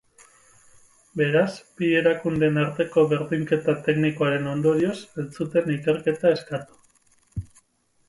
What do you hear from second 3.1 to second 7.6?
berdinketa teknikoaren ondorioz, ez zuten ikerketa eskatu.